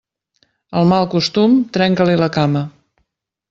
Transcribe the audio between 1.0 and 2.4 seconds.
costum, trenca-li la